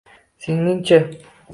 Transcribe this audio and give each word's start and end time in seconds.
Singlingiz-chi? 0.45 1.03